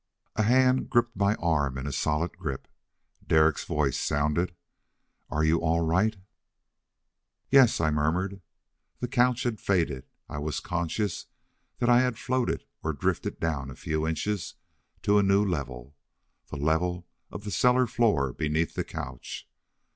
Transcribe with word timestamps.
A 0.35 0.41
hand 0.41 0.89
gripped 0.89 1.15
my 1.15 1.35
arm 1.35 1.77
in 1.77 1.85
a 1.85 1.91
solid 1.91 2.35
grip. 2.35 2.67
Derek's 3.27 3.65
voice 3.65 3.99
sounded. 3.99 4.55
"Are 5.29 5.43
you 5.43 5.59
all 5.61 5.81
right?" 5.81 6.15
"Yes," 7.51 7.79
I 7.79 7.91
murmured. 7.91 8.41
The 8.97 9.07
couch 9.07 9.43
had 9.43 9.59
faded. 9.59 10.07
I 10.27 10.39
was 10.39 10.59
conscious 10.59 11.27
that 11.77 11.87
I 11.87 11.99
had 11.99 12.17
floated 12.17 12.65
or 12.81 12.93
drifted 12.93 13.39
down 13.39 13.69
a 13.69 13.75
few 13.75 14.07
inches, 14.07 14.55
to 15.03 15.19
a 15.19 15.23
new 15.23 15.45
level. 15.45 15.95
The 16.47 16.57
level 16.57 17.05
of 17.29 17.43
the 17.43 17.51
cellar 17.51 17.85
floor 17.85 18.33
beneath 18.33 18.73
the 18.73 18.83
couch. 18.83 19.47